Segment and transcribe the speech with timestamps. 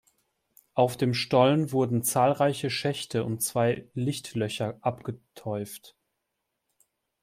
[0.73, 5.95] Auf dem Stollen wurden zahlreiche Schächte und zwei Lichtlöcher abgeteuft.